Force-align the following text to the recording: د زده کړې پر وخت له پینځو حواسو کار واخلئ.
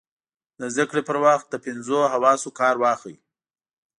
د 0.59 0.61
زده 0.73 0.85
کړې 0.89 1.01
پر 1.09 1.17
وخت 1.25 1.47
له 1.53 1.57
پینځو 1.65 1.97
حواسو 2.13 2.49
کار 2.59 2.75
واخلئ. 2.83 3.15